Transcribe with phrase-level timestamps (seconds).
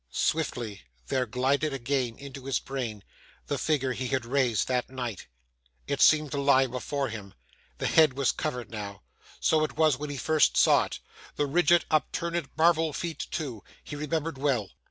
[0.09, 3.03] Swiftly, there glided again into his brain
[3.45, 5.27] the figure he had raised that night.
[5.85, 7.35] It seemed to lie before him.
[7.77, 9.03] The head was covered now.
[9.39, 10.99] So it was when he first saw it.
[11.35, 14.71] The rigid, upturned, marble feet too, he remembered well.